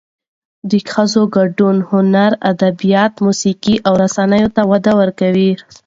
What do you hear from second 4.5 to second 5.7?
ته وده ورکوي.